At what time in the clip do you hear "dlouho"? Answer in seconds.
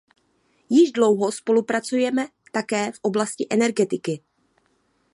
0.91-1.31